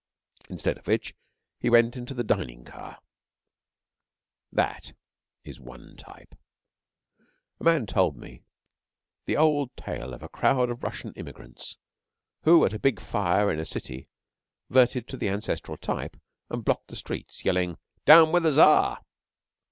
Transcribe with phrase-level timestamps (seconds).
[0.49, 1.13] Instead of which
[1.59, 2.97] he went into the dining car.
[4.51, 4.93] That
[5.43, 6.33] is one type.
[7.59, 8.41] A man told me
[9.25, 11.77] the old tale of a crowd of Russian immigrants
[12.45, 14.07] who at a big fire in a city
[14.71, 16.17] 'verted to the ancestral type,
[16.49, 19.05] and blocked the streets yelling, 'Down with the Czar!'